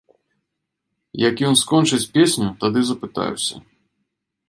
Як 1.29 1.35
ён 1.51 1.59
скончыць 1.63 2.01
песню, 2.17 2.47
тады 2.65 2.79
запытаюся. 2.91 3.55